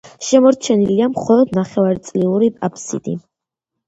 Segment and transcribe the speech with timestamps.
[0.27, 3.15] შემორჩენილია მხოლოდ ნახევარწრიული აფსიდი.